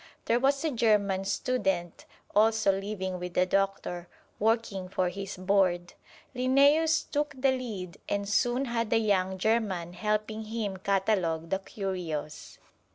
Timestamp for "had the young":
8.65-9.37